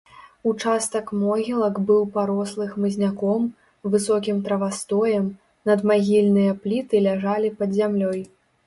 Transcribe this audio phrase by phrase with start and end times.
[0.51, 3.45] Участак могілак быў парослы хмызняком,
[3.97, 5.29] высокім травастоем,
[5.73, 8.21] надмагільныя пліты ляжалі пад зямлёй.